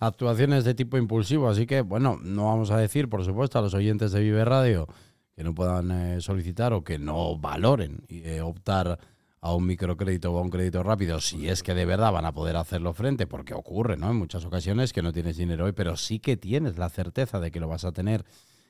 actuaciones 0.00 0.64
de 0.64 0.74
tipo 0.74 0.96
impulsivo, 0.96 1.48
así 1.48 1.66
que 1.66 1.80
bueno, 1.80 2.18
no 2.22 2.46
vamos 2.46 2.70
a 2.70 2.78
decir, 2.78 3.08
por 3.08 3.24
supuesto, 3.24 3.58
a 3.58 3.62
los 3.62 3.74
oyentes 3.74 4.12
de 4.12 4.20
Vive 4.20 4.44
Radio 4.44 4.86
que 5.34 5.44
no 5.44 5.54
puedan 5.54 5.90
eh, 5.92 6.20
solicitar 6.20 6.72
o 6.72 6.82
que 6.82 6.98
no 6.98 7.38
valoren 7.38 8.02
eh, 8.08 8.40
optar 8.40 8.98
a 9.40 9.54
un 9.54 9.66
microcrédito 9.66 10.32
o 10.32 10.38
a 10.38 10.42
un 10.42 10.50
crédito 10.50 10.82
rápido, 10.82 11.20
si 11.20 11.48
es 11.48 11.62
que 11.62 11.74
de 11.74 11.84
verdad 11.84 12.12
van 12.12 12.26
a 12.26 12.32
poder 12.32 12.56
hacerlo 12.56 12.92
frente, 12.92 13.26
porque 13.26 13.54
ocurre, 13.54 13.96
¿no? 13.96 14.10
En 14.10 14.16
muchas 14.16 14.44
ocasiones 14.44 14.92
que 14.92 15.02
no 15.02 15.12
tienes 15.12 15.36
dinero 15.36 15.66
hoy, 15.66 15.72
pero 15.72 15.96
sí 15.96 16.18
que 16.18 16.36
tienes 16.36 16.78
la 16.78 16.88
certeza 16.88 17.40
de 17.40 17.50
que 17.50 17.60
lo 17.60 17.68
vas 17.68 17.84
a 17.84 17.92
tener 17.92 18.24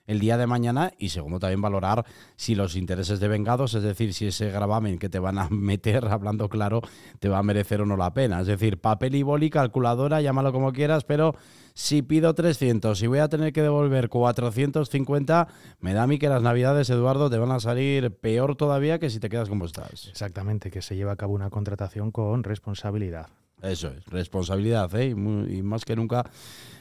el 0.08 0.18
día 0.18 0.36
de 0.36 0.48
mañana 0.48 0.92
y 0.98 1.10
segundo 1.10 1.38
también 1.38 1.60
valorar 1.60 2.04
si 2.34 2.56
los 2.56 2.74
intereses 2.74 3.20
de 3.20 3.28
vengados, 3.28 3.74
es 3.74 3.82
decir, 3.84 4.12
si 4.14 4.26
ese 4.26 4.50
gravamen 4.50 4.98
que 4.98 5.08
te 5.08 5.20
van 5.20 5.38
a 5.38 5.48
meter, 5.50 6.06
hablando 6.06 6.48
claro, 6.48 6.80
te 7.20 7.28
va 7.28 7.38
a 7.38 7.42
merecer 7.44 7.82
o 7.82 7.86
no 7.86 7.96
la 7.96 8.12
pena. 8.12 8.40
Es 8.40 8.48
decir, 8.48 8.80
papel 8.80 9.14
y 9.14 9.22
boli, 9.22 9.50
calculadora, 9.50 10.20
llámalo 10.20 10.50
como 10.50 10.72
quieras, 10.72 11.04
pero 11.04 11.36
si 11.74 12.02
pido 12.02 12.34
300 12.34 13.00
y 13.02 13.06
voy 13.06 13.20
a 13.20 13.28
tener 13.28 13.52
que 13.52 13.62
devolver 13.62 14.08
450, 14.08 15.46
me 15.80 15.92
da 15.92 16.02
a 16.02 16.06
mí 16.06 16.18
que 16.18 16.28
las 16.28 16.42
navidades, 16.42 16.90
Eduardo, 16.90 17.30
te 17.30 17.38
van 17.38 17.52
a 17.52 17.60
salir 17.60 18.10
peor 18.16 18.56
todavía 18.56 18.98
que 18.98 19.10
si 19.10 19.20
te 19.20 19.28
quedas 19.28 19.48
como 19.48 19.66
estás. 19.66 20.08
Exactamente, 20.08 20.70
que 20.70 20.82
se 20.82 20.96
lleva 20.96 21.12
a 21.12 21.16
cabo 21.16 21.34
una 21.34 21.50
contratación 21.50 22.10
con 22.10 22.42
responsabilidad. 22.42 23.28
Eso 23.62 23.88
es, 23.88 24.04
responsabilidad, 24.06 24.94
¿eh? 24.94 25.08
y, 25.08 25.14
más 25.14 25.84
que 25.84 25.96
nunca 25.96 26.30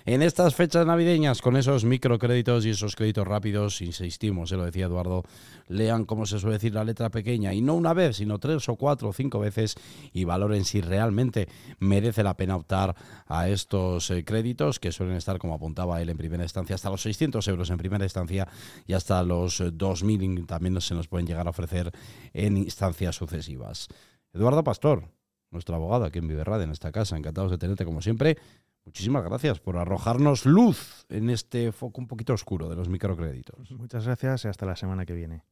en 0.05 0.22
estas 0.22 0.55
fechas 0.55 0.86
navideñas, 0.86 1.41
con 1.41 1.57
esos 1.57 1.84
microcréditos 1.84 2.65
y 2.65 2.69
esos 2.69 2.96
créditos 2.96 3.27
rápidos, 3.27 3.81
insistimos, 3.81 4.48
se 4.48 4.55
¿eh? 4.55 4.57
lo 4.57 4.63
decía 4.63 4.86
Eduardo, 4.86 5.24
lean, 5.67 6.05
como 6.05 6.25
se 6.25 6.39
suele 6.39 6.53
decir, 6.53 6.74
la 6.74 6.86
letra 6.86 7.10
pequeña, 7.10 7.53
y 7.53 7.60
no 7.60 7.74
una 7.74 7.93
vez, 7.93 8.15
sino 8.15 8.39
tres 8.39 8.69
o 8.69 8.77
cuatro 8.77 9.10
o 9.10 9.13
cinco 9.13 9.39
veces, 9.39 9.75
y 10.13 10.24
valoren 10.24 10.63
si 10.63 10.79
realmente 10.79 11.50
merece 11.79 12.24
la 12.24 12.38
pena 12.38 12.55
optar 12.55 12.96
a 13.25 13.50
estos 13.50 14.10
eh, 14.12 14.24
créditos, 14.24 14.79
que 14.79 14.93
suelen 14.93 15.17
estar, 15.17 15.39
como 15.39 15.55
apuntaba 15.55 16.01
él 16.01 16.10
en 16.10 16.15
primera 16.15 16.43
instancia, 16.43 16.75
hasta 16.75 16.89
los 16.89 17.01
600 17.01 17.46
euros 17.50 17.69
en 17.69 17.77
primera 17.77 18.05
instancia 18.05 18.48
y 18.86 18.93
hasta 18.93 19.22
los 19.24 19.60
2.000 19.60 20.46
también 20.46 20.79
se 20.79 20.96
nos 20.96 21.10
pueden 21.10 21.27
llegar 21.27 21.48
a 21.48 21.50
ofrecer 21.50 21.91
en 22.34 22.55
instancias 22.55 23.15
sucesivas. 23.15 23.89
Eduardo 24.34 24.63
Pastor, 24.63 25.16
nuestro 25.51 25.75
abogado 25.75 26.06
aquí 26.06 26.20
en 26.20 26.27
Viverrad, 26.27 26.62
en 26.63 26.72
esta 26.72 26.92
casa, 26.92 27.18
encantados 27.18 27.51
de 27.51 27.58
tenerte 27.58 27.86
como 27.86 28.01
siempre. 28.01 28.38
Muchísimas 28.86 29.24
gracias 29.24 29.60
por 29.60 29.77
arrojarnos 29.77 30.46
luz 30.46 31.06
en 31.10 31.30
este 31.30 31.72
foco 31.72 32.00
un 32.00 32.08
poquito 32.08 32.34
oscuro 32.34 32.70
de 32.70 32.75
los 32.75 32.88
microcréditos. 32.88 33.72
Muchas 33.72 34.06
gracias 34.06 34.46
y 34.46 34.48
hasta 34.48 34.66
la 34.66 34.75
semana 34.75 35.06
que 35.06 35.13
viene. 35.13 35.44